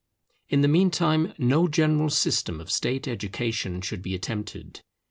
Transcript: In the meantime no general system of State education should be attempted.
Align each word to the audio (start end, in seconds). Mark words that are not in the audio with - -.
In 0.49 0.61
the 0.61 0.67
meantime 0.67 1.31
no 1.37 1.67
general 1.67 2.09
system 2.09 2.59
of 2.59 2.71
State 2.71 3.07
education 3.07 3.81
should 3.81 4.01
be 4.01 4.15
attempted. 4.15 4.81